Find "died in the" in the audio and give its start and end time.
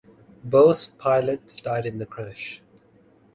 1.57-2.07